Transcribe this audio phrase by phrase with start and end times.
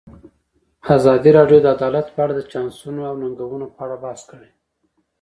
[0.95, 4.49] ازادي راډیو د عدالت په اړه د چانسونو او ننګونو په اړه بحث کړی.